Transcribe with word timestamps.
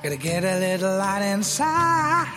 Gotta 0.00 0.16
get 0.16 0.44
a 0.44 0.60
little 0.60 0.96
light 0.96 1.22
inside. 1.22 1.66
Ah, 1.66 2.32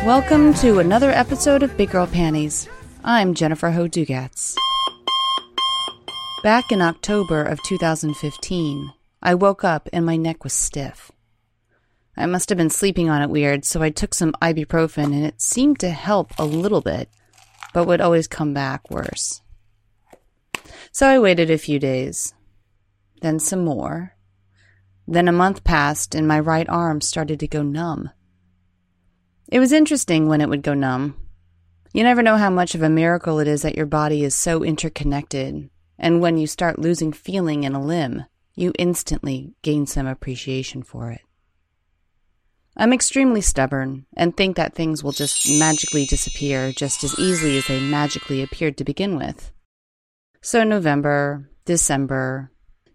I, 0.00 0.02
Welcome 0.06 0.54
to 0.54 0.78
another 0.78 1.10
episode 1.10 1.62
of 1.62 1.76
Big 1.76 1.90
Girl 1.90 2.06
Panties. 2.06 2.66
I'm 3.04 3.34
Jennifer 3.34 3.70
Hodugatz. 3.70 4.54
Back 6.42 6.72
in 6.72 6.80
October 6.80 7.42
of 7.42 7.62
2015, 7.64 8.90
I 9.22 9.34
woke 9.34 9.62
up 9.62 9.90
and 9.92 10.06
my 10.06 10.16
neck 10.16 10.42
was 10.42 10.54
stiff. 10.54 11.12
I 12.16 12.24
must 12.24 12.48
have 12.48 12.56
been 12.56 12.70
sleeping 12.70 13.10
on 13.10 13.20
it 13.20 13.28
weird, 13.28 13.66
so 13.66 13.82
I 13.82 13.90
took 13.90 14.14
some 14.14 14.32
ibuprofen 14.40 15.12
and 15.12 15.26
it 15.26 15.42
seemed 15.42 15.80
to 15.80 15.90
help 15.90 16.32
a 16.38 16.46
little 16.46 16.80
bit, 16.80 17.10
but 17.74 17.86
would 17.86 18.00
always 18.00 18.26
come 18.26 18.54
back 18.54 18.90
worse. 18.90 19.42
So 20.92 21.06
I 21.06 21.18
waited 21.18 21.50
a 21.50 21.58
few 21.58 21.78
days, 21.78 22.32
then 23.20 23.38
some 23.38 23.66
more. 23.66 24.14
Then 25.10 25.26
a 25.26 25.32
month 25.32 25.64
passed 25.64 26.14
and 26.14 26.28
my 26.28 26.38
right 26.38 26.68
arm 26.68 27.00
started 27.00 27.40
to 27.40 27.48
go 27.48 27.62
numb. 27.62 28.10
It 29.48 29.58
was 29.58 29.72
interesting 29.72 30.28
when 30.28 30.42
it 30.42 30.50
would 30.50 30.62
go 30.62 30.74
numb. 30.74 31.16
You 31.94 32.02
never 32.02 32.22
know 32.22 32.36
how 32.36 32.50
much 32.50 32.74
of 32.74 32.82
a 32.82 32.90
miracle 32.90 33.38
it 33.38 33.48
is 33.48 33.62
that 33.62 33.74
your 33.74 33.86
body 33.86 34.22
is 34.22 34.34
so 34.34 34.62
interconnected, 34.62 35.70
and 35.98 36.20
when 36.20 36.36
you 36.36 36.46
start 36.46 36.78
losing 36.78 37.14
feeling 37.14 37.64
in 37.64 37.74
a 37.74 37.82
limb, 37.82 38.26
you 38.54 38.74
instantly 38.78 39.54
gain 39.62 39.86
some 39.86 40.06
appreciation 40.06 40.82
for 40.82 41.10
it. 41.10 41.22
I'm 42.76 42.92
extremely 42.92 43.40
stubborn 43.40 44.04
and 44.14 44.36
think 44.36 44.56
that 44.56 44.74
things 44.74 45.02
will 45.02 45.12
just 45.12 45.50
magically 45.58 46.04
disappear 46.04 46.70
just 46.70 47.02
as 47.02 47.18
easily 47.18 47.56
as 47.56 47.66
they 47.66 47.80
magically 47.80 48.42
appeared 48.42 48.76
to 48.76 48.84
begin 48.84 49.16
with. 49.16 49.52
So 50.42 50.64
November, 50.64 51.48
December, 51.64 52.52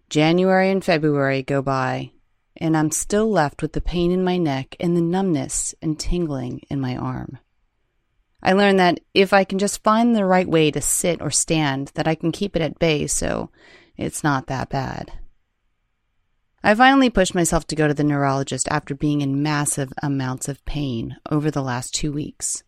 January, 0.08 0.70
and 0.70 0.84
February 0.84 1.42
go 1.42 1.60
by, 1.60 2.12
and 2.56 2.76
I'm 2.76 2.90
still 2.90 3.30
left 3.30 3.62
with 3.62 3.72
the 3.72 3.80
pain 3.80 4.10
in 4.10 4.24
my 4.24 4.36
neck 4.36 4.76
and 4.78 4.96
the 4.96 5.00
numbness 5.00 5.74
and 5.82 5.98
tingling 5.98 6.60
in 6.70 6.80
my 6.80 6.96
arm. 6.96 7.38
I 8.42 8.52
learned 8.52 8.78
that 8.78 9.00
if 9.14 9.32
I 9.32 9.44
can 9.44 9.58
just 9.58 9.82
find 9.82 10.14
the 10.14 10.24
right 10.24 10.48
way 10.48 10.70
to 10.70 10.80
sit 10.80 11.22
or 11.22 11.30
stand, 11.30 11.92
that 11.94 12.06
I 12.06 12.14
can 12.14 12.30
keep 12.30 12.54
it 12.54 12.62
at 12.62 12.78
bay 12.78 13.06
so 13.06 13.50
it's 13.96 14.22
not 14.22 14.46
that 14.46 14.68
bad. 14.68 15.12
I 16.62 16.74
finally 16.74 17.10
pushed 17.10 17.34
myself 17.34 17.66
to 17.66 17.76
go 17.76 17.88
to 17.88 17.94
the 17.94 18.04
neurologist 18.04 18.68
after 18.70 18.94
being 18.94 19.20
in 19.20 19.42
massive 19.42 19.92
amounts 20.02 20.48
of 20.48 20.64
pain 20.64 21.16
over 21.30 21.50
the 21.50 21.62
last 21.62 21.94
two 21.94 22.12
weeks. 22.12 22.62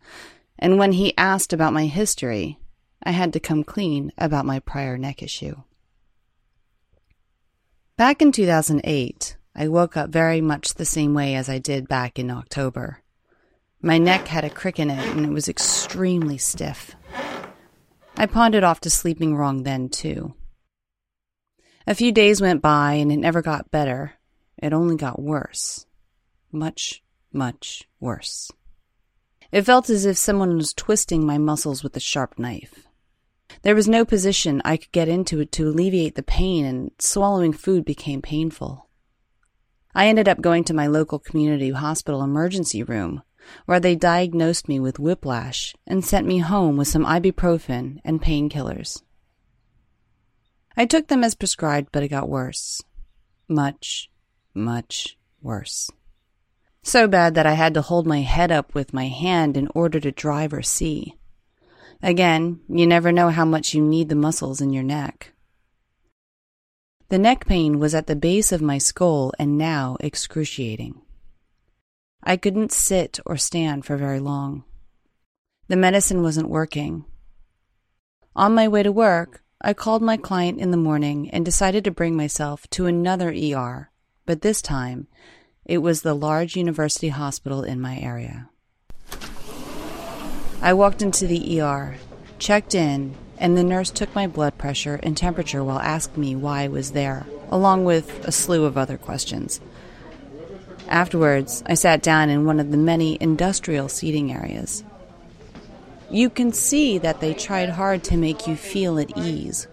And 0.59 0.79
when 0.79 0.93
he 0.93 1.17
asked 1.17 1.53
about 1.53 1.73
my 1.73 1.87
history, 1.87 2.59
I 3.03 3.13
had 3.13 3.33
to 3.33 3.41
come 3.41 3.65
clean 3.65 4.13
about 4.19 4.47
my 4.47 4.59
prior 4.61 4.99
neck 4.99 5.23
issue. 5.23 5.57
Back 7.97 8.21
in 8.21 8.33
2008, 8.33 9.37
I 9.59 9.69
woke 9.69 9.97
up 9.97 10.11
very 10.11 10.43
much 10.43 10.75
the 10.75 10.85
same 10.85 11.15
way 11.15 11.35
as 11.35 11.49
I 11.49 11.59
did 11.59 11.89
back 11.89 12.19
in 12.19 12.31
October. 12.31 13.03
My 13.81 13.97
neck 13.97 14.29
had 14.29 14.45
a 14.45 14.51
crick 14.51 14.79
in 14.79 14.91
it 14.91 15.17
and 15.17 15.25
it 15.25 15.31
was 15.33 15.49
extremely 15.49 16.37
stiff. 16.37 16.95
I 18.19 18.27
it 18.55 18.65
off 18.65 18.81
to 18.81 18.91
sleeping 18.91 19.35
wrong 19.35 19.63
then, 19.63 19.89
too. 19.89 20.35
A 21.87 21.95
few 21.95 22.13
days 22.13 22.43
went 22.43 22.61
by 22.61 22.95
and 22.95 23.11
it 23.11 23.17
never 23.17 23.41
got 23.41 23.71
better. 23.71 24.13
It 24.59 24.75
only 24.75 24.97
got 24.97 25.23
worse. 25.23 25.87
Much, 26.53 27.03
much 27.33 27.89
worse. 27.99 28.51
It 29.53 29.63
felt 29.63 29.89
as 29.89 30.05
if 30.05 30.19
someone 30.19 30.57
was 30.57 30.75
twisting 30.75 31.25
my 31.25 31.39
muscles 31.39 31.83
with 31.83 31.97
a 31.97 32.01
sharp 32.01 32.39
knife. 32.39 32.87
There 33.63 33.75
was 33.75 33.89
no 33.89 34.05
position 34.05 34.61
I 34.65 34.77
could 34.77 34.93
get 34.93 35.09
into 35.09 35.43
to 35.45 35.69
alleviate 35.69 36.15
the 36.15 36.23
pain, 36.23 36.67
and 36.67 36.91
swallowing 36.99 37.53
food 37.53 37.85
became 37.85 38.21
painful. 38.21 38.86
I 39.97 40.09
ended 40.09 40.29
up 40.29 40.43
going 40.43 40.63
to 40.65 40.75
my 40.75 40.89
local 40.89 41.19
community 41.19 41.71
hospital 41.71 42.23
emergency 42.23 42.83
room, 42.83 43.23
where 43.65 43.81
they 43.81 43.97
diagnosed 43.97 44.69
me 44.69 44.79
with 44.79 44.99
whiplash 44.99 45.75
and 45.87 46.05
sent 46.05 46.27
me 46.27 46.37
home 46.37 46.77
with 46.77 46.87
some 46.87 47.07
ibuprofen 47.07 48.01
and 48.05 48.21
painkillers. 48.21 49.03
I 50.77 50.85
took 50.85 51.09
them 51.09 51.25
as 51.25 51.35
prescribed, 51.35 51.89
but 51.93 52.03
it 52.03 52.09
got 52.09 52.29
worse. 52.29 52.83
Much, 53.49 54.11
much 54.53 55.17
worse. 55.41 55.91
So 56.83 57.09
bad 57.09 57.35
that 57.35 57.47
I 57.47 57.55
had 57.55 57.73
to 57.73 57.81
hold 57.81 58.07
my 58.07 58.21
head 58.21 58.53
up 58.53 58.75
with 58.75 58.93
my 58.93 59.09
hand 59.09 59.57
in 59.57 59.67
order 59.75 59.99
to 59.99 60.13
drive 60.13 60.53
or 60.53 60.61
see. 60.61 61.15
Again, 62.03 62.61
you 62.69 62.87
never 62.87 63.13
know 63.13 63.31
how 63.31 63.47
much 63.47 63.73
you 63.73 63.81
need 63.81 64.11
the 64.11 64.15
muscles 64.15 64.61
in 64.61 64.75
your 64.75 64.85
neck. 64.85 65.33
The 67.09 67.19
neck 67.19 67.47
pain 67.47 67.79
was 67.79 67.95
at 67.95 68.09
the 68.09 68.17
base 68.17 68.51
of 68.51 68.61
my 68.61 68.79
skull 68.79 69.33
and 69.39 69.57
now 69.57 69.97
excruciating. 70.01 71.01
I 72.23 72.37
couldn't 72.37 72.73
sit 72.73 73.21
or 73.25 73.37
stand 73.37 73.85
for 73.85 73.97
very 73.97 74.19
long. 74.19 74.65
The 75.69 75.77
medicine 75.77 76.23
wasn't 76.23 76.49
working. 76.49 77.05
On 78.35 78.55
my 78.55 78.67
way 78.67 78.83
to 78.83 78.91
work, 78.91 79.45
I 79.61 79.73
called 79.73 80.03
my 80.03 80.17
client 80.17 80.59
in 80.61 80.73
the 80.73 80.77
morning 80.77 81.31
and 81.31 81.45
decided 81.45 81.85
to 81.85 81.93
bring 81.93 82.17
myself 82.17 82.69
to 82.71 82.87
another 82.87 83.31
ER, 83.31 83.91
but 84.27 84.43
this 84.43 84.61
time 84.61 85.07
it 85.65 85.79
was 85.79 86.03
the 86.03 86.15
large 86.15 86.57
university 86.57 87.09
hospital 87.09 87.63
in 87.63 87.81
my 87.81 87.99
area. 87.99 88.49
I 90.61 90.73
walked 90.73 91.03
into 91.03 91.29
the 91.29 91.61
ER, 91.61 91.97
checked 92.41 92.75
in, 92.75 93.15
and 93.39 93.57
the 93.57 93.65
nurse 93.65 93.91
took 93.91 94.15
my 94.15 94.27
blood 94.27 94.57
pressure 94.59 94.99
and 95.03 95.17
temperature 95.17 95.63
while 95.63 95.79
asking 95.79 96.21
me 96.21 96.37
why 96.37 96.63
I 96.63 96.69
was 96.69 96.93
there, 96.93 97.27
along 97.51 97.85
with 97.85 98.25
a 98.27 98.33
slew 98.33 98.65
of 98.65 98.79
other 98.79 98.97
questions. 98.97 99.61
Afterwards, 100.89 101.63
I 101.67 101.75
sat 101.75 102.03
down 102.03 102.31
in 102.31 102.45
one 102.45 102.61
of 102.61 102.71
the 102.71 102.77
many 102.77 103.19
industrial 103.21 103.89
seating 103.89 104.33
areas. 104.33 104.85
You 106.11 106.31
can 106.31 106.53
see 106.53 106.99
that 106.99 107.21
they 107.21 107.35
tried 107.35 107.71
hard 107.71 108.05
to 108.05 108.17
make 108.17 108.47
you 108.47 108.55
feel 108.55 108.99
at 108.99 109.17
ease, 109.17 109.67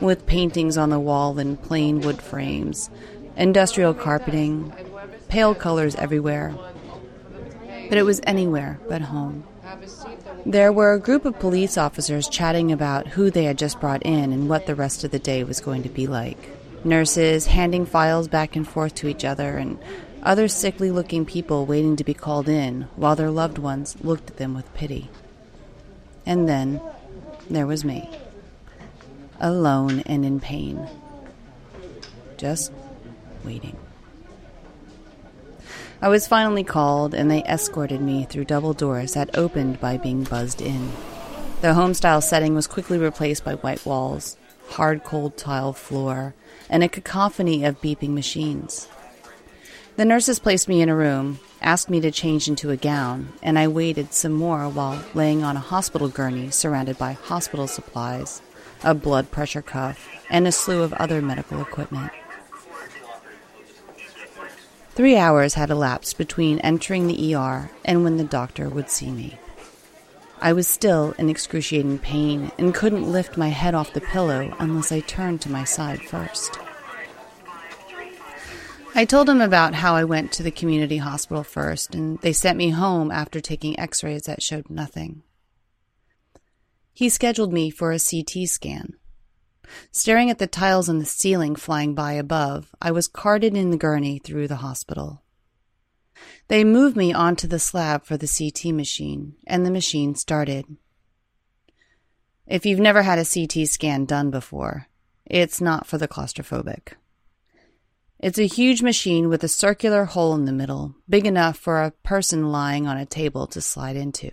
with 0.00 0.26
paintings 0.26 0.76
on 0.76 0.90
the 0.90 0.98
wall 0.98 1.38
in 1.38 1.56
plain 1.56 2.00
wood 2.00 2.20
frames, 2.20 2.90
industrial 3.36 3.94
carpeting, 3.94 4.72
pale 5.28 5.54
colors 5.54 5.94
everywhere. 5.94 6.54
But 7.88 7.98
it 7.98 8.02
was 8.02 8.20
anywhere 8.24 8.80
but 8.88 9.02
home. 9.02 9.44
There 10.46 10.72
were 10.72 10.94
a 10.94 11.00
group 11.00 11.24
of 11.24 11.38
police 11.38 11.76
officers 11.76 12.28
chatting 12.28 12.72
about 12.72 13.08
who 13.08 13.30
they 13.30 13.44
had 13.44 13.58
just 13.58 13.80
brought 13.80 14.02
in 14.04 14.32
and 14.32 14.48
what 14.48 14.66
the 14.66 14.74
rest 14.74 15.04
of 15.04 15.10
the 15.10 15.18
day 15.18 15.44
was 15.44 15.60
going 15.60 15.82
to 15.82 15.88
be 15.88 16.06
like. 16.06 16.38
Nurses 16.84 17.46
handing 17.46 17.84
files 17.84 18.28
back 18.28 18.54
and 18.56 18.66
forth 18.66 18.94
to 18.96 19.08
each 19.08 19.24
other, 19.24 19.58
and 19.58 19.78
other 20.22 20.48
sickly 20.48 20.90
looking 20.90 21.26
people 21.26 21.66
waiting 21.66 21.96
to 21.96 22.04
be 22.04 22.14
called 22.14 22.48
in 22.48 22.82
while 22.96 23.16
their 23.16 23.30
loved 23.30 23.58
ones 23.58 23.96
looked 24.02 24.30
at 24.30 24.36
them 24.36 24.54
with 24.54 24.72
pity. 24.74 25.10
And 26.24 26.48
then 26.48 26.80
there 27.50 27.66
was 27.66 27.84
me, 27.84 28.08
alone 29.40 30.00
and 30.06 30.24
in 30.24 30.40
pain, 30.40 30.88
just 32.36 32.72
waiting. 33.44 33.76
I 36.00 36.08
was 36.08 36.28
finally 36.28 36.62
called, 36.62 37.12
and 37.12 37.28
they 37.28 37.42
escorted 37.42 38.00
me 38.00 38.24
through 38.24 38.44
double 38.44 38.72
doors 38.72 39.14
that 39.14 39.36
opened 39.36 39.80
by 39.80 39.96
being 39.96 40.22
buzzed 40.22 40.62
in. 40.62 40.92
The 41.60 41.74
home-style 41.74 42.20
setting 42.20 42.54
was 42.54 42.68
quickly 42.68 42.98
replaced 42.98 43.44
by 43.44 43.56
white 43.56 43.84
walls, 43.84 44.36
hard 44.68 45.02
cold 45.02 45.36
tile 45.36 45.72
floor, 45.72 46.34
and 46.70 46.84
a 46.84 46.88
cacophony 46.88 47.64
of 47.64 47.80
beeping 47.80 48.10
machines. 48.10 48.86
The 49.96 50.04
nurses 50.04 50.38
placed 50.38 50.68
me 50.68 50.80
in 50.80 50.88
a 50.88 50.94
room, 50.94 51.40
asked 51.60 51.90
me 51.90 52.00
to 52.02 52.12
change 52.12 52.46
into 52.46 52.70
a 52.70 52.76
gown, 52.76 53.32
and 53.42 53.58
I 53.58 53.66
waited 53.66 54.14
some 54.14 54.34
more 54.34 54.68
while 54.68 55.04
laying 55.14 55.42
on 55.42 55.56
a 55.56 55.60
hospital 55.60 56.08
gurney 56.08 56.52
surrounded 56.52 56.96
by 56.96 57.14
hospital 57.14 57.66
supplies, 57.66 58.40
a 58.84 58.94
blood 58.94 59.32
pressure 59.32 59.62
cuff, 59.62 60.08
and 60.30 60.46
a 60.46 60.52
slew 60.52 60.82
of 60.82 60.92
other 60.92 61.20
medical 61.20 61.60
equipment. 61.60 62.12
Three 64.98 65.16
hours 65.16 65.54
had 65.54 65.70
elapsed 65.70 66.18
between 66.18 66.58
entering 66.58 67.06
the 67.06 67.36
ER 67.36 67.70
and 67.84 68.02
when 68.02 68.16
the 68.16 68.24
doctor 68.24 68.68
would 68.68 68.90
see 68.90 69.12
me. 69.12 69.38
I 70.40 70.52
was 70.52 70.66
still 70.66 71.14
in 71.18 71.30
excruciating 71.30 72.00
pain 72.00 72.50
and 72.58 72.74
couldn't 72.74 73.12
lift 73.12 73.36
my 73.36 73.46
head 73.46 73.76
off 73.76 73.92
the 73.92 74.00
pillow 74.00 74.52
unless 74.58 74.90
I 74.90 74.98
turned 74.98 75.40
to 75.42 75.52
my 75.52 75.62
side 75.62 76.02
first. 76.02 76.58
I 78.96 79.04
told 79.04 79.30
him 79.30 79.40
about 79.40 79.72
how 79.72 79.94
I 79.94 80.02
went 80.02 80.32
to 80.32 80.42
the 80.42 80.50
community 80.50 80.96
hospital 80.96 81.44
first, 81.44 81.94
and 81.94 82.18
they 82.22 82.32
sent 82.32 82.58
me 82.58 82.70
home 82.70 83.12
after 83.12 83.40
taking 83.40 83.78
x 83.78 84.02
rays 84.02 84.22
that 84.22 84.42
showed 84.42 84.68
nothing. 84.68 85.22
He 86.92 87.08
scheduled 87.08 87.52
me 87.52 87.70
for 87.70 87.92
a 87.92 88.00
CT 88.00 88.48
scan. 88.48 88.96
Staring 89.90 90.30
at 90.30 90.38
the 90.38 90.46
tiles 90.46 90.88
on 90.88 90.98
the 90.98 91.04
ceiling 91.04 91.56
flying 91.56 91.94
by 91.94 92.12
above, 92.12 92.74
I 92.80 92.90
was 92.90 93.08
carted 93.08 93.56
in 93.56 93.70
the 93.70 93.76
gurney 93.76 94.18
through 94.18 94.48
the 94.48 94.56
hospital. 94.56 95.22
They 96.48 96.64
moved 96.64 96.96
me 96.96 97.12
onto 97.12 97.46
the 97.46 97.58
slab 97.58 98.04
for 98.04 98.16
the 98.16 98.28
CT 98.28 98.74
machine, 98.74 99.36
and 99.46 99.64
the 99.64 99.70
machine 99.70 100.14
started. 100.14 100.64
If 102.46 102.64
you've 102.64 102.80
never 102.80 103.02
had 103.02 103.18
a 103.18 103.24
CT 103.24 103.68
scan 103.68 104.06
done 104.06 104.30
before, 104.30 104.88
it's 105.26 105.60
not 105.60 105.86
for 105.86 105.98
the 105.98 106.08
claustrophobic. 106.08 106.94
It's 108.18 108.38
a 108.38 108.46
huge 108.46 108.82
machine 108.82 109.28
with 109.28 109.44
a 109.44 109.48
circular 109.48 110.06
hole 110.06 110.34
in 110.34 110.44
the 110.44 110.52
middle, 110.52 110.96
big 111.08 111.26
enough 111.26 111.56
for 111.56 111.82
a 111.82 111.92
person 112.02 112.50
lying 112.50 112.86
on 112.86 112.96
a 112.96 113.06
table 113.06 113.46
to 113.48 113.60
slide 113.60 113.96
into. 113.96 114.30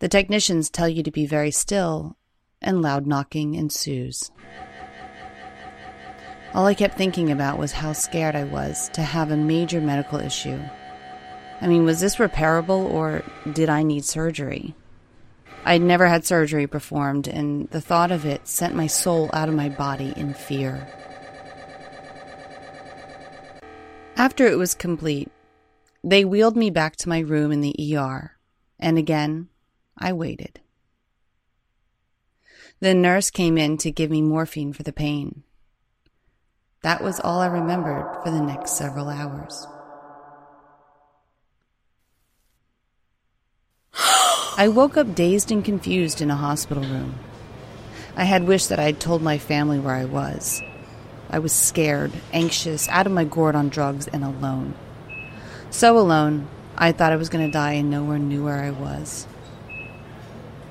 The 0.00 0.08
technicians 0.08 0.70
tell 0.70 0.88
you 0.88 1.02
to 1.02 1.10
be 1.10 1.26
very 1.26 1.50
still, 1.50 2.16
and 2.62 2.82
loud 2.82 3.06
knocking 3.06 3.54
ensues. 3.54 4.30
All 6.52 6.66
I 6.66 6.74
kept 6.74 6.96
thinking 6.96 7.30
about 7.30 7.58
was 7.58 7.72
how 7.72 7.92
scared 7.92 8.34
I 8.34 8.44
was 8.44 8.88
to 8.90 9.02
have 9.02 9.30
a 9.30 9.36
major 9.36 9.80
medical 9.80 10.18
issue. 10.18 10.60
I 11.60 11.66
mean, 11.68 11.84
was 11.84 12.00
this 12.00 12.16
repairable 12.16 12.90
or 12.90 13.22
did 13.52 13.68
I 13.68 13.82
need 13.82 14.04
surgery? 14.04 14.74
I'd 15.64 15.82
never 15.82 16.06
had 16.06 16.24
surgery 16.24 16.66
performed, 16.66 17.28
and 17.28 17.68
the 17.68 17.82
thought 17.82 18.10
of 18.10 18.24
it 18.24 18.48
sent 18.48 18.74
my 18.74 18.86
soul 18.86 19.28
out 19.32 19.48
of 19.48 19.54
my 19.54 19.68
body 19.68 20.12
in 20.16 20.32
fear. 20.32 20.88
After 24.16 24.46
it 24.46 24.56
was 24.56 24.74
complete, 24.74 25.30
they 26.02 26.24
wheeled 26.24 26.56
me 26.56 26.70
back 26.70 26.96
to 26.96 27.08
my 27.08 27.20
room 27.20 27.52
in 27.52 27.60
the 27.60 27.96
ER, 27.96 28.32
and 28.78 28.96
again, 28.96 29.48
I 29.98 30.14
waited. 30.14 30.60
The 32.80 32.94
nurse 32.94 33.30
came 33.30 33.58
in 33.58 33.76
to 33.78 33.90
give 33.90 34.10
me 34.10 34.22
morphine 34.22 34.72
for 34.72 34.82
the 34.82 34.92
pain. 34.92 35.42
That 36.82 37.02
was 37.02 37.20
all 37.20 37.40
I 37.40 37.46
remembered 37.46 38.22
for 38.22 38.30
the 38.30 38.40
next 38.40 38.72
several 38.72 39.10
hours. 39.10 39.66
I 44.56 44.68
woke 44.68 44.96
up 44.96 45.14
dazed 45.14 45.52
and 45.52 45.62
confused 45.62 46.22
in 46.22 46.30
a 46.30 46.36
hospital 46.36 46.82
room. 46.82 47.18
I 48.16 48.24
had 48.24 48.44
wished 48.44 48.70
that 48.70 48.80
I 48.80 48.84
had 48.84 48.98
told 48.98 49.20
my 49.20 49.36
family 49.36 49.78
where 49.78 49.94
I 49.94 50.06
was. 50.06 50.62
I 51.28 51.38
was 51.38 51.52
scared, 51.52 52.12
anxious, 52.32 52.88
out 52.88 53.06
of 53.06 53.12
my 53.12 53.24
gourd 53.24 53.54
on 53.54 53.68
drugs, 53.68 54.08
and 54.08 54.24
alone. 54.24 54.72
So 55.68 55.98
alone, 55.98 56.48
I 56.78 56.92
thought 56.92 57.12
I 57.12 57.16
was 57.16 57.28
going 57.28 57.46
to 57.46 57.52
die 57.52 57.74
and 57.74 57.90
nowhere 57.90 58.18
knew 58.18 58.42
where 58.42 58.62
I 58.62 58.70
was. 58.70 59.26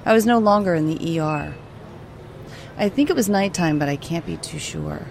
I 0.06 0.14
was 0.14 0.26
no 0.26 0.40
longer 0.40 0.74
in 0.74 0.88
the 0.88 1.20
ER. 1.20 1.54
I 2.80 2.90
think 2.90 3.12
it 3.12 3.16
was 3.16 3.30
nighttime, 3.30 3.78
but 3.78 3.90
I 3.90 3.98
can't 3.98 4.26
be 4.26 4.38
too 4.38 4.58
sure. 4.58 5.06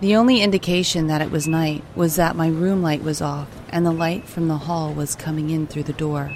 The 0.00 0.14
only 0.14 0.40
indication 0.40 1.08
that 1.08 1.22
it 1.22 1.32
was 1.32 1.48
night 1.48 1.82
was 1.96 2.14
that 2.14 2.36
my 2.36 2.46
room 2.46 2.82
light 2.82 3.02
was 3.02 3.20
off 3.20 3.48
and 3.70 3.84
the 3.84 3.90
light 3.90 4.28
from 4.28 4.46
the 4.46 4.58
hall 4.58 4.92
was 4.92 5.16
coming 5.16 5.50
in 5.50 5.66
through 5.66 5.84
the 5.84 5.92
door. 5.92 6.30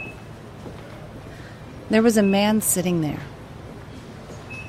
There 1.90 2.02
was 2.02 2.16
a 2.16 2.22
man 2.22 2.60
sitting 2.60 3.02
there, 3.02 3.20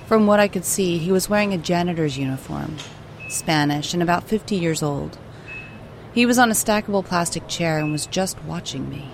from 0.10 0.26
what 0.26 0.40
I 0.40 0.48
could 0.48 0.66
see, 0.66 0.98
he 0.98 1.12
was 1.12 1.30
wearing 1.30 1.54
a 1.54 1.58
janitor's 1.60 2.18
uniform, 2.18 2.78
Spanish, 3.28 3.94
and 3.94 4.02
about 4.02 4.24
50 4.24 4.56
years 4.56 4.82
old. 4.82 5.20
He 6.16 6.26
was 6.26 6.40
on 6.40 6.50
a 6.50 6.56
stackable 6.56 7.06
plastic 7.06 7.48
chair 7.48 7.78
and 7.78 7.92
was 7.92 8.08
just 8.08 8.44
watching 8.44 8.90
me. 8.90 9.08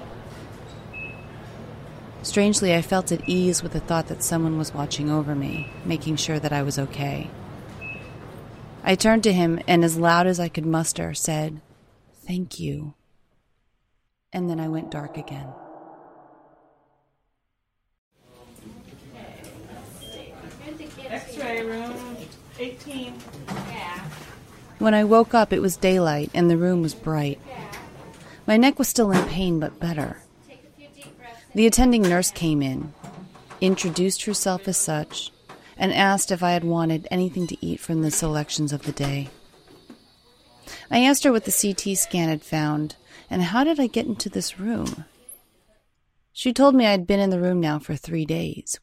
Strangely, 2.25 2.74
I 2.74 2.81
felt 2.81 3.12
at 3.12 3.30
ease 3.30 3.62
with 3.62 3.74
the 3.74 3.80
thought 3.80 4.07
that 4.07 4.24
someone 4.24 4.57
was 4.57 4.74
watching 4.74 5.12
over 5.12 5.36
me, 5.36 5.69
making 5.86 6.16
sure 6.16 6.39
that 6.39 6.51
I 6.51 6.63
was 6.63 6.80
okay. 6.80 7.30
I 8.83 8.95
turned 8.95 9.22
to 9.24 9.31
him 9.31 9.60
and, 9.68 9.86
as 9.86 9.95
loud 9.95 10.25
as 10.25 10.39
I 10.39 10.50
could 10.50 10.66
muster, 10.66 11.13
said, 11.13 11.62
Thank 12.25 12.60
you. 12.60 12.95
And 14.33 14.50
then 14.50 14.60
I 14.60 14.68
went 14.68 14.89
dark 14.89 15.18
again. 15.18 15.48
X-ray 21.07 21.63
room 21.63 22.18
18. 22.57 23.13
When 24.80 24.95
I 24.95 25.04
woke 25.04 25.36
up, 25.36 25.54
it 25.54 25.62
was 25.62 25.77
daylight 25.77 26.31
and 26.33 26.50
the 26.50 26.57
room 26.57 26.81
was 26.81 26.95
bright. 26.95 27.39
My 28.48 28.57
neck 28.57 28.80
was 28.80 28.88
still 28.88 29.12
in 29.12 29.24
pain, 29.27 29.60
but 29.60 29.80
better. 29.80 30.25
The 31.56 31.68
attending 31.68 32.02
nurse 32.02 32.31
came 32.31 32.62
in, 32.62 32.94
introduced 33.62 34.25
herself 34.25 34.68
as 34.68 34.78
such, 34.78 35.31
and 35.78 35.94
asked 35.94 36.30
if 36.30 36.44
I 36.44 36.52
had 36.52 36.66
wanted 36.66 37.07
anything 37.10 37.48
to 37.48 37.66
eat 37.66 37.80
from 37.80 38.02
the 38.02 38.12
selections 38.12 38.74
of 38.74 38.84
the 38.84 38.92
day. 38.92 39.30
I 40.92 41.00
asked 41.00 41.24
her 41.24 41.31
what 41.31 41.46
the 41.46 41.52
CT 41.52 41.98
scan 41.98 42.28
had 42.28 42.44
found 42.44 42.98
and 43.30 43.42
how 43.42 43.63
did 43.63 43.80
I 43.80 43.88
get 43.88 44.06
into 44.06 44.28
this 44.28 44.60
room. 44.60 45.06
She 46.34 46.52
told 46.52 46.75
me 46.75 46.86
I'd 46.86 47.07
been 47.07 47.22
in 47.22 47.30
the 47.30 47.40
room 47.40 47.62
now 47.62 47.80
for 47.80 47.96
three 47.96 48.25
days. 48.25 48.78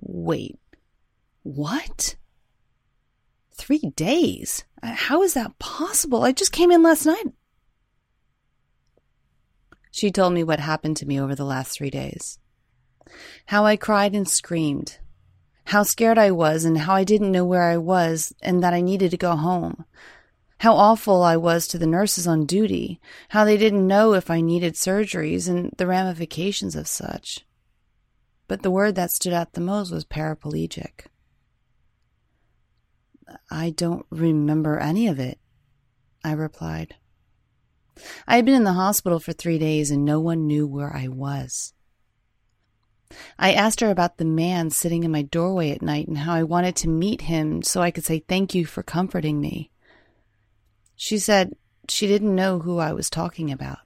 Wait, 0.00 0.58
what? 1.44 2.16
Three 3.52 3.92
days? 3.94 4.64
How 4.82 5.22
is 5.22 5.34
that 5.34 5.60
possible? 5.60 6.24
I 6.24 6.32
just 6.32 6.50
came 6.50 6.72
in 6.72 6.82
last 6.82 7.06
night. 7.06 7.26
She 9.90 10.10
told 10.10 10.32
me 10.32 10.44
what 10.44 10.60
happened 10.60 10.96
to 10.98 11.06
me 11.06 11.20
over 11.20 11.34
the 11.34 11.44
last 11.44 11.76
three 11.76 11.90
days. 11.90 12.38
How 13.46 13.64
I 13.64 13.76
cried 13.76 14.14
and 14.14 14.28
screamed. 14.28 14.98
How 15.64 15.82
scared 15.82 16.18
I 16.18 16.30
was 16.30 16.64
and 16.64 16.78
how 16.78 16.94
I 16.94 17.04
didn't 17.04 17.32
know 17.32 17.44
where 17.44 17.64
I 17.64 17.76
was 17.76 18.32
and 18.42 18.62
that 18.62 18.74
I 18.74 18.80
needed 18.80 19.10
to 19.12 19.16
go 19.16 19.36
home. 19.36 19.84
How 20.58 20.74
awful 20.74 21.22
I 21.22 21.36
was 21.36 21.66
to 21.68 21.78
the 21.78 21.86
nurses 21.86 22.26
on 22.26 22.44
duty. 22.44 23.00
How 23.30 23.44
they 23.44 23.56
didn't 23.56 23.86
know 23.86 24.14
if 24.14 24.30
I 24.30 24.40
needed 24.40 24.74
surgeries 24.74 25.48
and 25.48 25.72
the 25.78 25.86
ramifications 25.86 26.76
of 26.76 26.86
such. 26.86 27.46
But 28.46 28.62
the 28.62 28.70
word 28.70 28.94
that 28.96 29.10
stood 29.10 29.32
out 29.32 29.52
the 29.52 29.60
most 29.60 29.90
was 29.90 30.04
paraplegic. 30.04 31.06
I 33.50 33.70
don't 33.70 34.06
remember 34.10 34.78
any 34.78 35.06
of 35.06 35.18
it, 35.18 35.38
I 36.24 36.32
replied. 36.32 36.96
I 38.26 38.36
had 38.36 38.44
been 38.44 38.54
in 38.54 38.64
the 38.64 38.72
hospital 38.72 39.20
for 39.20 39.32
three 39.32 39.58
days 39.58 39.90
and 39.90 40.04
no 40.04 40.20
one 40.20 40.46
knew 40.46 40.66
where 40.66 40.94
I 40.94 41.08
was. 41.08 41.72
I 43.38 43.52
asked 43.52 43.80
her 43.80 43.90
about 43.90 44.18
the 44.18 44.24
man 44.24 44.70
sitting 44.70 45.02
in 45.04 45.10
my 45.10 45.22
doorway 45.22 45.70
at 45.70 45.82
night 45.82 46.06
and 46.06 46.18
how 46.18 46.34
I 46.34 46.44
wanted 46.44 46.76
to 46.76 46.88
meet 46.88 47.22
him 47.22 47.62
so 47.62 47.80
I 47.80 47.90
could 47.90 48.04
say 48.04 48.20
thank 48.20 48.54
you 48.54 48.66
for 48.66 48.82
comforting 48.82 49.40
me. 49.40 49.70
She 50.94 51.18
said 51.18 51.54
she 51.88 52.06
didn't 52.06 52.34
know 52.34 52.60
who 52.60 52.78
I 52.78 52.92
was 52.92 53.10
talking 53.10 53.50
about. 53.50 53.78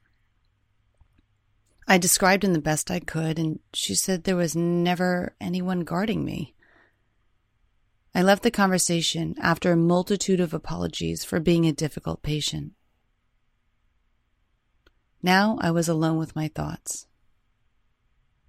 I 1.87 1.99
described 1.99 2.45
him 2.45 2.55
the 2.55 2.61
best 2.61 2.91
I 2.91 3.01
could, 3.01 3.39
and 3.39 3.61
she 3.73 3.95
said 3.95 4.25
there 4.25 4.37
was 4.37 4.57
never 4.57 5.35
anyone 5.41 5.81
guarding 5.81 6.25
me. 6.25 6.55
I 8.15 8.23
left 8.23 8.43
the 8.43 8.51
conversation 8.51 9.35
after 9.41 9.73
a 9.73 9.77
multitude 9.77 10.41
of 10.41 10.55
apologies 10.55 11.25
for 11.25 11.41
being 11.41 11.67
a 11.67 11.73
difficult 11.73 12.23
patient. 12.23 12.73
Now 15.25 15.57
I 15.63 15.71
was 15.71 15.89
alone 15.89 16.19
with 16.19 16.37
my 16.37 16.49
thoughts. 16.49 17.07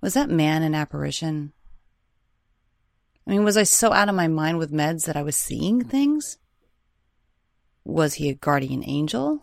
Was 0.01 0.13
that 0.15 0.29
man 0.29 0.62
an 0.62 0.75
apparition? 0.75 1.53
I 3.25 3.32
mean, 3.32 3.46
was 3.46 3.55
I 3.55 3.63
so 3.63 3.94
out 3.94 4.10
of 4.10 4.15
my 4.15 4.27
mind 4.27 4.58
with 4.58 4.74
meds 4.74 5.05
that 5.05 5.15
I 5.15 5.24
was 5.24 5.38
seeing 5.38 5.86
things? 5.86 6.38
Was 7.86 8.15
he 8.15 8.27
a 8.27 8.34
guardian 8.34 8.84
angel? 8.86 9.41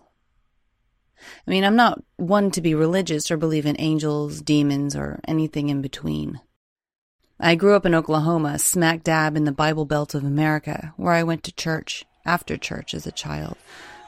I 1.47 1.51
mean, 1.51 1.65
I'm 1.65 1.75
not 1.75 2.05
one 2.17 2.51
to 2.51 2.61
be 2.61 2.75
religious 2.75 3.31
or 3.31 3.39
believe 3.39 3.65
in 3.65 3.77
angels, 3.81 4.43
demons, 4.43 4.95
or 4.95 5.19
anything 5.27 5.71
in 5.71 5.81
between. 5.81 6.39
I 7.41 7.55
grew 7.55 7.75
up 7.75 7.87
in 7.87 7.95
Oklahoma, 7.95 8.59
smack 8.59 9.03
dab 9.03 9.39
in 9.39 9.45
the 9.45 9.53
Bible 9.53 9.87
Belt 9.87 10.15
of 10.15 10.23
America, 10.23 10.93
where 10.99 11.15
I 11.15 11.23
went 11.23 11.45
to 11.45 11.55
church 11.55 12.05
after 12.27 12.59
church 12.59 12.93
as 12.93 13.07
a 13.07 13.11
child, 13.11 13.57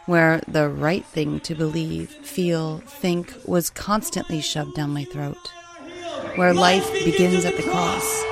where 0.07 0.43
the 0.47 0.69
right 0.69 1.05
thing 1.05 1.41
to 1.41 1.55
believe, 1.55 2.11
feel, 2.11 2.79
think 2.79 3.35
was 3.45 3.71
constantly 3.71 4.41
shoved 4.41 4.75
down 4.75 4.91
my 4.91 5.05
throat, 5.05 5.53
where 6.37 6.53
life 6.53 6.93
begins 7.05 7.45
at 7.45 7.57
the 7.57 7.63
cross. 7.63 8.25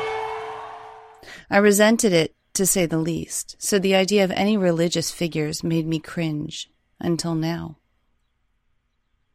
I 1.50 1.58
resented 1.58 2.12
it, 2.12 2.34
to 2.54 2.66
say 2.66 2.84
the 2.84 2.98
least, 2.98 3.56
so 3.58 3.78
the 3.78 3.94
idea 3.94 4.24
of 4.24 4.30
any 4.30 4.56
religious 4.56 5.10
figures 5.10 5.64
made 5.64 5.86
me 5.86 5.98
cringe 5.98 6.70
until 7.00 7.34
now. 7.34 7.78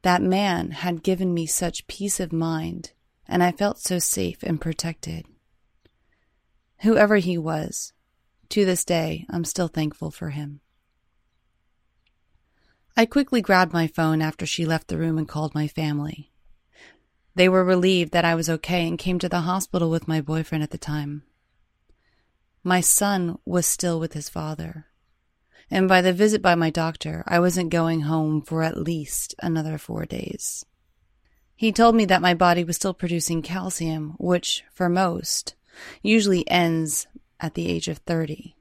That 0.03 0.21
man 0.21 0.71
had 0.71 1.03
given 1.03 1.33
me 1.33 1.47
such 1.47 1.87
peace 1.87 2.19
of 2.19 2.31
mind, 2.31 2.91
and 3.27 3.43
I 3.43 3.51
felt 3.51 3.79
so 3.79 3.97
safe 3.97 4.43
and 4.43 4.61
protected. 4.61 5.25
Whoever 6.81 7.17
he 7.17 7.37
was, 7.37 7.93
to 8.49 8.65
this 8.65 8.85
day, 8.85 9.25
I'm 9.29 9.43
still 9.43 9.67
thankful 9.67 10.11
for 10.11 10.29
him. 10.29 10.61
I 12.99 13.05
quickly 13.05 13.41
grabbed 13.43 13.73
my 13.73 13.85
phone 13.85 14.23
after 14.23 14.47
she 14.47 14.65
left 14.65 14.87
the 14.87 14.97
room 14.97 15.19
and 15.19 15.27
called 15.27 15.53
my 15.53 15.67
family. 15.67 16.31
They 17.35 17.47
were 17.47 17.63
relieved 17.63 18.11
that 18.13 18.25
I 18.25 18.33
was 18.33 18.49
okay 18.49 18.87
and 18.87 18.97
came 18.97 19.19
to 19.19 19.29
the 19.29 19.41
hospital 19.41 19.91
with 19.91 20.07
my 20.07 20.19
boyfriend 20.19 20.63
at 20.63 20.71
the 20.71 20.79
time. 20.79 21.21
My 22.63 22.81
son 22.81 23.37
was 23.45 23.67
still 23.67 23.99
with 23.99 24.13
his 24.13 24.29
father. 24.29 24.87
And 25.69 25.87
by 25.87 26.01
the 26.01 26.11
visit 26.11 26.41
by 26.41 26.55
my 26.55 26.71
doctor, 26.71 27.23
I 27.27 27.39
wasn't 27.39 27.69
going 27.69 28.01
home 28.01 28.41
for 28.41 28.63
at 28.63 28.81
least 28.81 29.35
another 29.43 29.77
four 29.77 30.07
days. 30.07 30.65
He 31.55 31.71
told 31.71 31.93
me 31.93 32.05
that 32.05 32.21
my 32.23 32.33
body 32.33 32.63
was 32.63 32.77
still 32.77 32.95
producing 32.95 33.43
calcium, 33.43 34.15
which, 34.17 34.63
for 34.73 34.89
most, 34.89 35.53
usually 36.01 36.49
ends 36.49 37.05
at 37.39 37.53
the 37.53 37.67
age 37.67 37.87
of 37.87 37.99
30. 37.99 38.56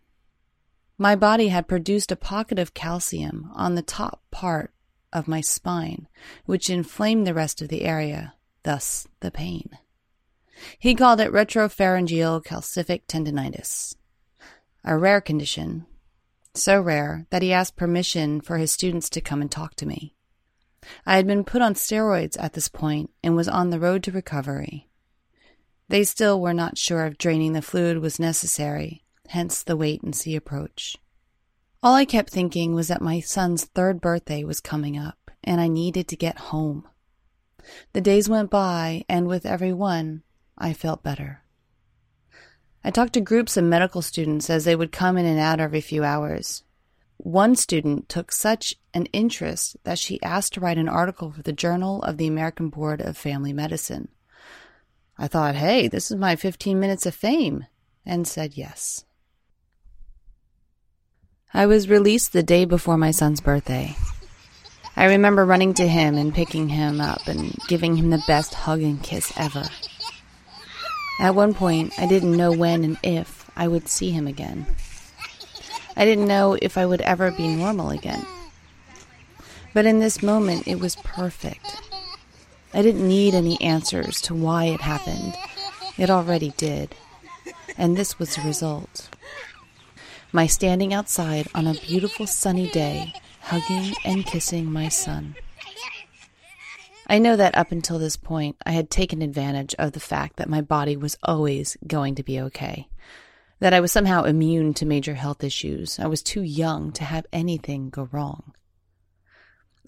My 0.99 1.15
body 1.15 1.49
had 1.49 1.69
produced 1.69 2.11
a 2.11 2.17
pocket 2.17 2.59
of 2.59 2.75
calcium 2.75 3.51
on 3.55 3.75
the 3.75 3.83
top 3.83 4.23
part 4.31 4.73
of 5.13 5.29
my 5.29 5.41
spine, 5.41 6.09
which 6.47 6.71
inflamed 6.71 7.27
the 7.27 7.35
rest 7.35 7.61
of 7.61 7.69
the 7.69 7.83
area, 7.83 8.35
thus 8.63 9.07
the 9.21 9.31
pain. 9.31 9.79
He 10.79 10.95
called 10.95 11.21
it 11.21 11.33
retropharyngeal 11.33 12.45
calcific 12.45 13.03
tendinitis, 13.07 13.95
a 14.85 14.97
rare 14.97 15.21
condition, 15.21 15.87
so 16.55 16.81
rare 16.81 17.27
that 17.29 17.43
he 17.43 17.53
asked 17.53 17.77
permission 17.77 18.41
for 18.41 18.57
his 18.57 18.73
students 18.73 19.11
to 19.11 19.21
come 19.21 19.43
and 19.43 19.51
talk 19.51 19.75
to 19.77 19.87
me. 19.87 20.15
I 21.05 21.17
had 21.17 21.27
been 21.27 21.45
put 21.45 21.63
on 21.63 21.75
steroids 21.75 22.37
at 22.41 22.55
this 22.55 22.69
point 22.69 23.11
and 23.23 23.37
was 23.37 23.49
on 23.49 23.71
the 23.71 23.81
road 23.81 24.03
to 24.05 24.13
recovery. 24.13 24.89
They 25.89 26.05
still 26.05 26.41
were 26.41 26.55
not 26.55 26.79
sure 26.79 27.05
if 27.05 27.19
draining 27.19 27.53
the 27.53 27.63
fluid 27.63 27.99
was 27.99 28.19
necessary, 28.19 29.05
hence 29.31 29.63
the 29.63 29.77
wait 29.77 30.03
and 30.03 30.15
see 30.15 30.37
approach. 30.37 30.97
All 31.83 31.95
I 31.95 32.05
kept 32.05 32.31
thinking 32.31 32.75
was 32.75 32.89
that 32.89 33.03
my 33.03 33.21
son's 33.21 33.65
third 33.65 34.01
birthday 34.01 34.45
was 34.45 34.61
coming 34.61 34.99
up 34.99 35.31
and 35.45 35.61
I 35.61 35.69
needed 35.69 36.09
to 36.09 36.17
get 36.17 36.39
home. 36.39 36.89
The 37.93 38.01
days 38.01 38.29
went 38.29 38.51
by, 38.51 39.05
and 39.09 39.27
with 39.27 39.47
every 39.47 39.73
one, 39.73 40.23
I 40.57 40.73
felt 40.73 41.03
better. 41.03 41.43
I 42.85 42.91
talked 42.91 43.15
to 43.15 43.21
groups 43.21 43.57
of 43.57 43.65
medical 43.65 44.03
students 44.03 44.49
as 44.49 44.65
they 44.65 44.77
would 44.77 44.93
come 44.93 45.17
in 45.17 45.27
and 45.27 45.39
out 45.39 45.61
every 45.61 45.81
few 45.81 46.05
hours. 46.05 46.63
One 47.17 47.57
student 47.57 48.09
took 48.09 48.31
such 48.31 48.75
an 48.95 49.07
interest 49.07 49.77
that 49.85 49.99
she 49.99 50.23
asked 50.23 50.53
to 50.55 50.61
write 50.61 50.79
an 50.79 50.89
article 50.89 51.33
for 51.33 51.43
the 51.43 51.53
Journal 51.53 52.03
of 52.03 52.19
the 52.19 52.27
American 52.27 52.69
Board 52.69 53.01
of 53.01 53.17
Family 53.17 53.53
Medicine. 53.53 54.09
I 55.19 55.27
thought, 55.27 55.57
hey, 55.57 55.89
this 55.89 56.11
is 56.11 56.17
my 56.17 56.37
15 56.37 56.79
minutes 56.79 57.07
of 57.07 57.15
fame, 57.15 57.67
and 58.05 58.29
said 58.29 58.57
yes. 58.57 59.05
I 61.55 61.67
was 61.67 61.89
released 61.89 62.33
the 62.33 62.43
day 62.43 62.65
before 62.65 62.99
my 62.99 63.13
son's 63.13 63.41
birthday. 63.41 63.97
I 64.97 65.05
remember 65.05 65.45
running 65.45 65.75
to 65.75 65.87
him 65.87 66.17
and 66.17 66.35
picking 66.35 66.69
him 66.69 67.01
up 67.01 67.29
and 67.29 67.57
giving 67.69 67.97
him 67.97 68.11
the 68.11 68.23
best 68.27 68.53
hug 68.53 68.83
and 68.83 69.03
kiss 69.03 69.33
ever. 69.37 69.65
At 71.21 71.35
one 71.35 71.55
point, 71.55 71.93
I 71.99 72.07
didn't 72.07 72.37
know 72.37 72.53
when 72.53 72.83
and 72.83 72.99
if 73.03 73.49
I 73.57 73.69
would 73.69 73.89
see 73.89 74.11
him 74.11 74.27
again. 74.27 74.67
I 75.97 76.05
didn't 76.05 76.27
know 76.27 76.59
if 76.61 76.77
I 76.77 76.85
would 76.85 77.01
ever 77.03 77.31
be 77.31 77.47
normal 77.47 77.91
again. 77.91 78.27
But 79.73 79.87
in 79.87 80.01
this 80.01 80.23
moment, 80.23 80.67
it 80.67 80.81
was 80.81 80.97
perfect. 80.97 81.81
I 82.75 82.83
didn't 82.83 83.07
need 83.07 83.35
any 83.35 83.59
answers 83.61 84.21
to 84.23 84.35
why 84.35 84.65
it 84.65 84.81
happened. 84.81 85.35
It 85.97 86.11
already 86.11 86.53
did. 86.57 86.95
And 87.79 87.97
this 87.97 88.19
was 88.19 88.35
the 88.35 88.43
result. 88.43 89.09
My 90.37 90.47
standing 90.47 90.93
outside 90.93 91.49
on 91.55 91.67
a 91.67 91.73
beautiful 91.73 92.27
sunny 92.27 92.69
day, 92.69 93.15
hugging 93.41 93.95
and 94.05 94.23
kissing 94.23 94.71
my 94.71 94.91
son. 94.91 95.35
I 97.07 97.19
know 97.19 97.37
that 97.37 97.57
up 97.57 97.73
until 97.73 97.99
this 97.99 98.19
point, 98.19 98.57
I 98.67 98.73
had 98.73 98.91
taken 98.91 99.23
advantage 99.23 99.75
of 99.79 99.93
the 99.93 99.99
fact 99.99 100.37
that 100.37 100.51
my 100.51 100.61
body 100.61 100.95
was 100.95 101.17
always 101.23 101.79
going 101.87 102.17
to 102.17 102.23
be 102.23 102.39
okay. 102.39 102.87
That 103.61 103.73
I 103.73 103.81
was 103.81 103.93
somehow 103.93 104.25
immune 104.25 104.75
to 104.75 104.85
major 104.85 105.15
health 105.15 105.43
issues. 105.43 105.99
I 105.99 106.07
was 106.07 106.23
too 106.23 106.43
young 106.43 106.93
to 106.93 107.05
have 107.05 107.25
anything 107.33 107.89
go 107.89 108.11
wrong. 108.13 108.53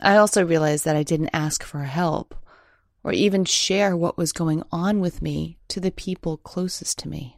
I 0.00 0.16
also 0.16 0.42
realized 0.42 0.86
that 0.86 0.96
I 0.96 1.02
didn't 1.02 1.28
ask 1.34 1.62
for 1.62 1.82
help 1.82 2.34
or 3.04 3.12
even 3.12 3.44
share 3.44 3.94
what 3.94 4.16
was 4.16 4.32
going 4.32 4.62
on 4.72 5.00
with 5.00 5.20
me 5.20 5.58
to 5.68 5.78
the 5.78 5.90
people 5.90 6.38
closest 6.38 6.98
to 7.00 7.08
me. 7.10 7.37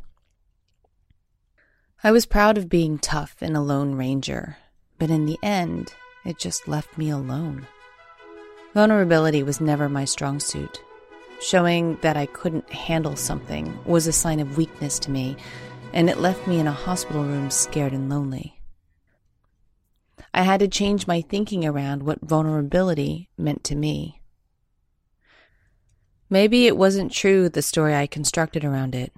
I 2.02 2.12
was 2.12 2.24
proud 2.24 2.56
of 2.56 2.70
being 2.70 2.98
tough 2.98 3.36
and 3.42 3.54
a 3.54 3.60
lone 3.60 3.94
ranger, 3.94 4.56
but 4.98 5.10
in 5.10 5.26
the 5.26 5.38
end, 5.42 5.92
it 6.24 6.38
just 6.38 6.66
left 6.66 6.96
me 6.96 7.10
alone. 7.10 7.66
Vulnerability 8.72 9.42
was 9.42 9.60
never 9.60 9.86
my 9.86 10.06
strong 10.06 10.40
suit. 10.40 10.82
Showing 11.42 11.98
that 12.00 12.16
I 12.16 12.24
couldn't 12.24 12.72
handle 12.72 13.16
something 13.16 13.78
was 13.84 14.06
a 14.06 14.12
sign 14.12 14.40
of 14.40 14.56
weakness 14.56 14.98
to 15.00 15.10
me, 15.10 15.36
and 15.92 16.08
it 16.08 16.16
left 16.16 16.46
me 16.46 16.58
in 16.58 16.66
a 16.66 16.72
hospital 16.72 17.22
room 17.22 17.50
scared 17.50 17.92
and 17.92 18.08
lonely. 18.08 18.62
I 20.32 20.42
had 20.42 20.60
to 20.60 20.68
change 20.68 21.06
my 21.06 21.20
thinking 21.20 21.66
around 21.66 22.02
what 22.02 22.22
vulnerability 22.22 23.28
meant 23.36 23.62
to 23.64 23.76
me. 23.76 24.22
Maybe 26.30 26.66
it 26.66 26.78
wasn't 26.78 27.12
true, 27.12 27.50
the 27.50 27.60
story 27.60 27.94
I 27.94 28.06
constructed 28.06 28.64
around 28.64 28.94
it. 28.94 29.12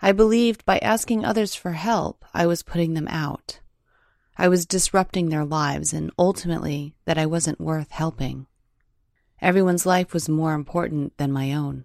I 0.00 0.12
believed 0.12 0.64
by 0.64 0.78
asking 0.78 1.24
others 1.24 1.54
for 1.54 1.72
help, 1.72 2.24
I 2.34 2.46
was 2.46 2.62
putting 2.62 2.94
them 2.94 3.08
out. 3.08 3.60
I 4.36 4.48
was 4.48 4.66
disrupting 4.66 5.28
their 5.28 5.44
lives 5.44 5.92
and 5.92 6.10
ultimately 6.18 6.94
that 7.04 7.18
I 7.18 7.26
wasn't 7.26 7.60
worth 7.60 7.90
helping. 7.90 8.46
Everyone's 9.40 9.86
life 9.86 10.12
was 10.12 10.28
more 10.28 10.54
important 10.54 11.16
than 11.16 11.32
my 11.32 11.52
own. 11.52 11.84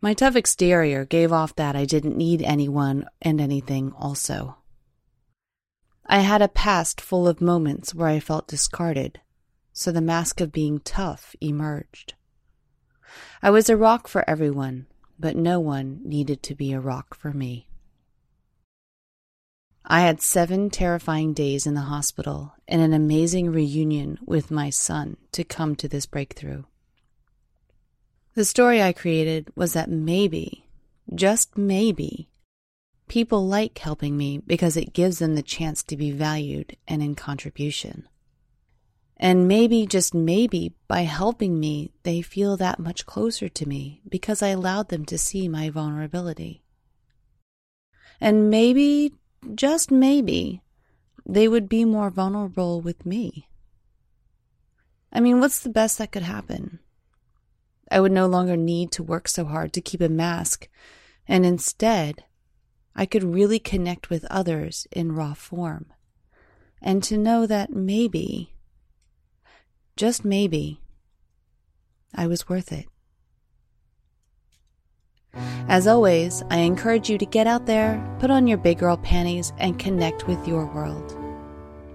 My 0.00 0.14
tough 0.14 0.36
exterior 0.36 1.04
gave 1.04 1.32
off 1.32 1.56
that 1.56 1.74
I 1.74 1.84
didn't 1.84 2.16
need 2.16 2.42
anyone 2.42 3.04
and 3.20 3.40
anything 3.40 3.92
also. 3.96 4.58
I 6.06 6.20
had 6.20 6.40
a 6.40 6.48
past 6.48 7.00
full 7.00 7.28
of 7.28 7.40
moments 7.40 7.94
where 7.94 8.08
I 8.08 8.20
felt 8.20 8.48
discarded, 8.48 9.20
so 9.72 9.92
the 9.92 10.00
mask 10.00 10.40
of 10.40 10.52
being 10.52 10.78
tough 10.80 11.34
emerged. 11.40 12.14
I 13.42 13.50
was 13.50 13.68
a 13.68 13.76
rock 13.76 14.08
for 14.08 14.28
everyone, 14.28 14.86
but 15.18 15.36
no 15.36 15.58
one 15.58 16.00
needed 16.04 16.42
to 16.44 16.54
be 16.54 16.72
a 16.72 16.80
rock 16.80 17.14
for 17.14 17.32
me. 17.32 17.66
I 19.84 20.00
had 20.00 20.20
seven 20.20 20.68
terrifying 20.68 21.32
days 21.32 21.66
in 21.66 21.74
the 21.74 21.80
hospital 21.82 22.54
and 22.68 22.82
an 22.82 22.92
amazing 22.92 23.50
reunion 23.50 24.18
with 24.26 24.50
my 24.50 24.68
son 24.68 25.16
to 25.32 25.44
come 25.44 25.76
to 25.76 25.88
this 25.88 26.04
breakthrough. 26.04 26.64
The 28.34 28.44
story 28.44 28.82
I 28.82 28.92
created 28.92 29.48
was 29.56 29.72
that 29.72 29.90
maybe, 29.90 30.66
just 31.14 31.56
maybe, 31.56 32.28
people 33.08 33.46
like 33.46 33.78
helping 33.78 34.16
me 34.16 34.42
because 34.46 34.76
it 34.76 34.92
gives 34.92 35.18
them 35.18 35.34
the 35.34 35.42
chance 35.42 35.82
to 35.84 35.96
be 35.96 36.10
valued 36.10 36.76
and 36.86 37.02
in 37.02 37.14
contribution. 37.14 38.06
And 39.20 39.48
maybe, 39.48 39.84
just 39.86 40.14
maybe, 40.14 40.74
by 40.86 41.00
helping 41.00 41.58
me, 41.58 41.90
they 42.04 42.22
feel 42.22 42.56
that 42.56 42.78
much 42.78 43.04
closer 43.04 43.48
to 43.48 43.68
me 43.68 44.00
because 44.08 44.42
I 44.42 44.48
allowed 44.48 44.90
them 44.90 45.04
to 45.06 45.18
see 45.18 45.48
my 45.48 45.70
vulnerability. 45.70 46.62
And 48.20 48.48
maybe, 48.48 49.14
just 49.54 49.90
maybe, 49.90 50.62
they 51.26 51.48
would 51.48 51.68
be 51.68 51.84
more 51.84 52.10
vulnerable 52.10 52.80
with 52.80 53.04
me. 53.04 53.48
I 55.12 55.20
mean, 55.20 55.40
what's 55.40 55.60
the 55.60 55.68
best 55.68 55.98
that 55.98 56.12
could 56.12 56.22
happen? 56.22 56.78
I 57.90 58.00
would 58.00 58.12
no 58.12 58.26
longer 58.26 58.56
need 58.56 58.92
to 58.92 59.02
work 59.02 59.26
so 59.26 59.44
hard 59.44 59.72
to 59.72 59.80
keep 59.80 60.00
a 60.00 60.08
mask, 60.08 60.68
and 61.26 61.44
instead, 61.44 62.24
I 62.94 63.06
could 63.06 63.24
really 63.24 63.58
connect 63.58 64.10
with 64.10 64.24
others 64.26 64.86
in 64.92 65.12
raw 65.12 65.34
form. 65.34 65.86
And 66.80 67.02
to 67.04 67.16
know 67.16 67.46
that 67.46 67.70
maybe, 67.70 68.54
just 69.98 70.24
maybe, 70.24 70.80
I 72.14 72.28
was 72.28 72.48
worth 72.48 72.72
it. 72.72 72.86
As 75.68 75.86
always, 75.86 76.42
I 76.50 76.58
encourage 76.58 77.10
you 77.10 77.18
to 77.18 77.26
get 77.26 77.48
out 77.48 77.66
there, 77.66 78.02
put 78.20 78.30
on 78.30 78.46
your 78.46 78.58
big 78.58 78.78
girl 78.78 78.96
panties, 78.96 79.52
and 79.58 79.78
connect 79.78 80.26
with 80.28 80.46
your 80.46 80.66
world. 80.66 81.16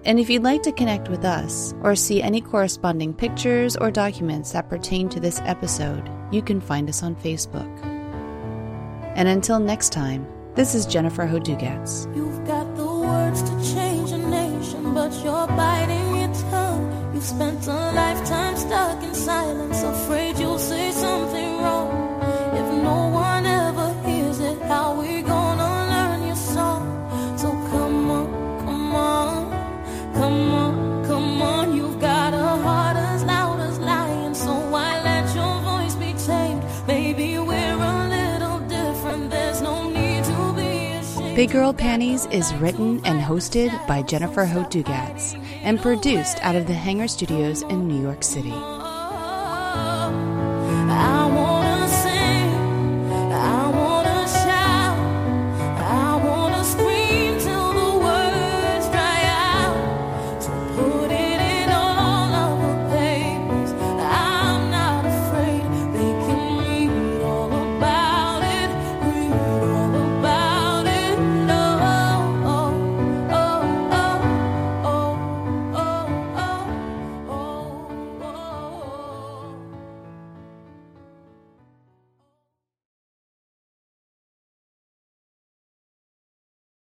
And 0.04 0.20
if 0.20 0.28
you'd 0.28 0.42
like 0.42 0.62
to 0.64 0.72
connect 0.72 1.08
with 1.08 1.24
us 1.24 1.74
or 1.82 1.96
see 1.96 2.22
any 2.22 2.42
corresponding 2.42 3.14
pictures 3.14 3.74
or 3.74 3.90
documents 3.90 4.52
that 4.52 4.68
pertain 4.68 5.08
to 5.08 5.18
this 5.18 5.40
episode, 5.46 6.08
you 6.30 6.42
can 6.42 6.60
find 6.60 6.90
us 6.90 7.02
on 7.02 7.16
Facebook. 7.16 7.84
And 9.16 9.28
until 9.28 9.58
next 9.58 9.92
time, 9.92 10.26
this 10.54 10.74
is 10.74 10.84
Jennifer 10.84 11.26
Hodugatz. 11.26 12.04
Spent 17.24 17.66
a 17.66 17.92
lifetime 17.92 18.54
stuck 18.54 19.02
in 19.02 19.14
silence, 19.14 19.82
afraid 19.82 20.38
you'll 20.38 20.58
say 20.58 20.90
something 20.92 21.56
wrong. 21.62 21.88
If 22.52 22.82
no 22.82 23.08
one 23.08 23.46
ever 23.46 23.94
hears 24.06 24.40
it, 24.40 24.60
how 24.62 25.00
we 25.00 25.22
gonna 25.22 25.70
learn 25.92 26.26
your 26.26 26.36
song? 26.36 26.84
So 27.38 27.48
come 27.70 28.10
on, 28.10 28.26
come 28.66 28.94
on, 28.94 30.14
come 30.14 30.52
on, 30.52 31.04
come 31.06 31.42
on. 31.42 31.74
You've 31.74 31.98
got 31.98 32.34
a 32.34 32.62
heart 32.62 32.98
as 32.98 33.24
loud 33.24 33.58
as 33.60 33.78
lion, 33.78 34.34
so 34.34 34.52
why 34.70 35.00
let 35.02 35.34
your 35.34 35.60
voice 35.62 35.94
be 35.94 36.12
tamed? 36.26 36.62
Maybe 36.86 37.38
we're 37.38 37.78
a 37.94 38.08
little 38.18 38.58
different. 38.68 39.30
There's 39.30 39.62
no 39.62 39.88
need 39.88 40.24
to 40.24 40.52
be 40.54 40.92
ashamed. 40.98 41.36
Big 41.36 41.50
Girl 41.50 41.72
Panties 41.72 42.26
is 42.26 42.54
written 42.56 43.00
and 43.06 43.18
hosted 43.18 43.70
by 43.86 44.02
Jennifer 44.02 44.44
Hodugatz 44.44 45.40
and 45.64 45.80
produced 45.80 46.38
out 46.42 46.54
of 46.54 46.66
the 46.66 46.74
Hangar 46.74 47.08
Studios 47.08 47.62
in 47.62 47.88
New 47.88 48.00
York 48.00 48.22
City. 48.22 48.73